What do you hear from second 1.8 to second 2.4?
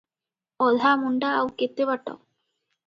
ବାଟ?